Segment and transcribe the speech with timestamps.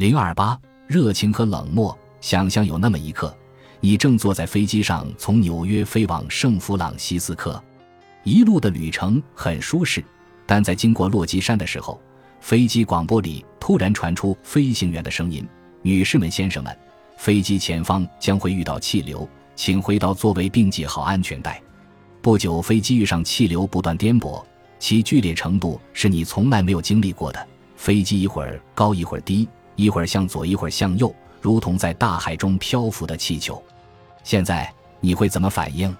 [0.00, 1.94] 零二八，热情和冷漠。
[2.22, 3.36] 想象有那么一刻，
[3.80, 7.62] 你正坐在飞机上，从纽约飞往圣弗朗西斯科，
[8.24, 10.02] 一路的旅程很舒适。
[10.46, 12.00] 但在经过落基山的时候，
[12.40, 15.46] 飞机广播里突然传出飞行员的声音
[15.84, 16.74] ：“女士们、先生们，
[17.18, 21.62] 飞机前方将会遇到气流，请回到座位并系好安全带。”
[22.22, 24.42] 不久，飞机遇上气流不断颠簸，
[24.78, 27.48] 其剧烈程度是你从来没有经历过的。
[27.76, 29.46] 飞机一会儿高一会儿低。
[29.80, 33.62] 一会儿向左，一会儿向右，如同在大海中漂浮的气球。
[34.22, 35.96] 现在你会怎么反应？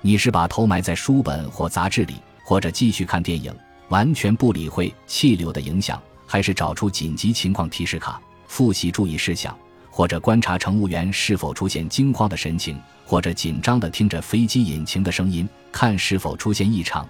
[0.00, 3.54] 你是把头埋在书本或杂志里，或者继续看电影，
[3.90, 9.56] 完全不理会气流的影响，还是找出紧急情况提示卡，复习注意事项，
[9.88, 12.76] 或者观察乘务员是否出现惊慌的神情，
[13.06, 17.08] 或者紧张地听着飞机引擎的声音，看是否出现异常？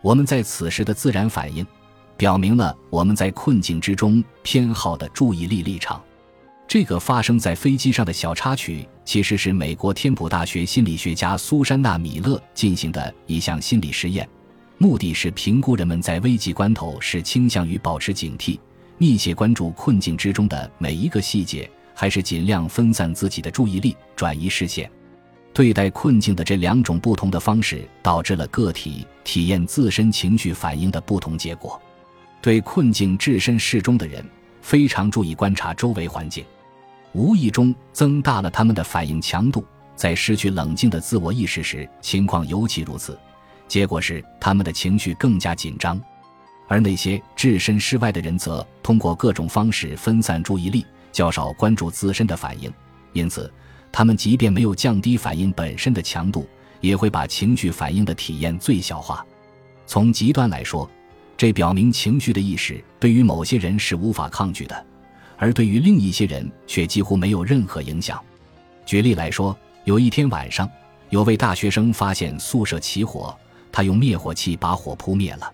[0.00, 1.66] 我们在此时的自然反应。
[2.22, 6.00] 表明了我们在困境之中偏好的注意力立场。
[6.68, 14.28] 这个发生在飞机上的小插曲，其实是美国天普大学心理学家苏珊娜·米勒进行的一项心理实验，
[14.78, 18.56] 目的是评估人们在危急关头是倾向于保持警惕、
[18.98, 24.88] 密切关注困境之中的每一个细节，还是尽量分散自己的注意力、转移视线。
[25.52, 31.82] 对待困境的这两种不同的方式，导致了个体体验自身情绪反应的不同结果。
[32.42, 34.22] 对困境置身事中的人，
[34.60, 36.44] 非常注意观察周围环境，
[37.12, 39.64] 无意中增大了他们的反应强度。
[39.94, 43.16] 在失去冷静的自我意识时，情况尤其如此。
[43.68, 46.02] 结果是他们的情绪更加紧张，
[46.66, 52.72] 而那些置身事外的人则通过各种方式分散注意力，较少关注自身的反应。
[53.12, 53.48] 因此，
[53.92, 56.48] 他们即便没有降低反应本身的强度，
[56.80, 59.24] 也会把情绪反应的体验最小化。
[59.86, 60.90] 从极端来说。
[61.42, 64.86] 这表明情绪的意识对于某些人是无法抗拒的，
[65.36, 68.22] 而对于另一些人却几乎没有任何影响。
[68.86, 70.70] 举例来说，有一天晚上，
[71.10, 73.36] 有位大学生发现宿舍起火，
[73.72, 75.52] 他用灭火器把火扑灭了，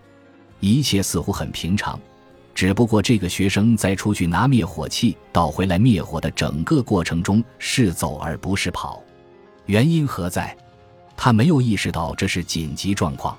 [0.59, 1.99] 一切似乎很平常。
[2.53, 9.01] 只不过这个学生在出去拿灭火器到回来灭火的整个过程中是走而不是跑，
[9.65, 10.55] 原因何在？
[11.17, 13.35] 他没有意识到这是紧急状况。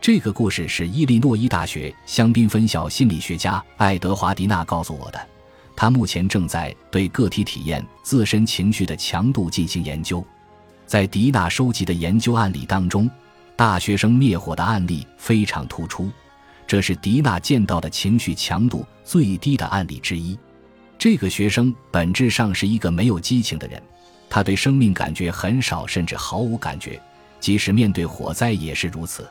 [0.00, 5.28] 这个故事是伊利诺伊大学香槟分校心理学家爱德华·迪纳告诉我的。
[5.76, 10.24] 他目前正在对个体体验自身情绪的强度进行研究。
[10.86, 13.10] 在迪纳收集的研究案例当中，
[13.54, 16.10] 大学生灭火的案例非常突出。
[16.66, 20.38] 这是迪纳见到的情绪强度最低的案例之一。
[20.96, 23.82] 这个学生本质上是一个没有激情的人，
[24.30, 27.00] 他对生命感觉很少，甚至毫无感觉，
[27.40, 29.28] 即使面对火灾也是如此。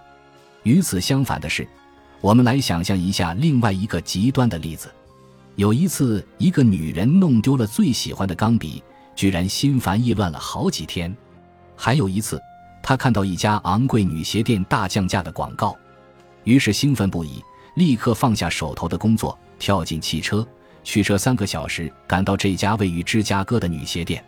[0.68, 1.66] 与此相反的是，
[2.20, 4.94] 我们来想象一下另外一个极端的例子：
[5.56, 8.84] 有一次，一个女人弄丢了最喜欢的钢笔，
[9.16, 11.10] 居然心烦意乱了好几天；
[11.74, 12.38] 还有一次，
[12.84, 15.74] 她看到一家昂贵女鞋店大降价的广告，
[16.44, 17.42] 于是兴奋不已，
[17.76, 20.46] 立刻放下手头的工作，跳进汽车，
[20.84, 24.22] 驱车三个小时赶到这家位于芝加哥的女鞋店。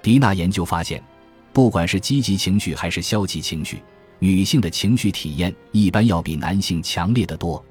[0.00, 1.04] 迪娜研究发现，
[1.52, 3.82] 不管是积极情绪还是消极情绪。
[4.18, 7.62] 女性的情绪体验一般要比男性强烈的多，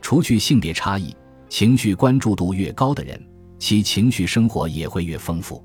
[0.00, 1.14] 除去性别差异，
[1.48, 3.20] 情绪关注度越高的人，
[3.58, 5.62] 其情绪生活也会越丰富。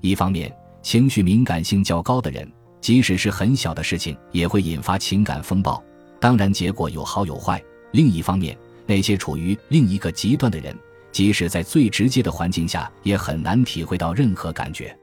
[0.00, 5.82] 一方面，情绪敏感性较高的人，即使是很小的事情也会引发情感风暴，
[6.18, 7.62] 当然结果有好有坏。
[7.92, 10.76] 另一方面，那些处于另一个极端的人，
[11.12, 14.96] 即使在最直接的环境下，也很难体会到任何感觉。